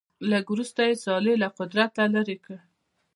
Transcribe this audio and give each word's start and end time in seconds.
لږ 0.29 0.45
وروسته 0.53 0.81
یې 0.87 0.95
صالح 1.03 1.35
له 1.41 1.49
قدرته 1.57 2.01
لیرې 2.13 2.37
کړ. 2.45 2.57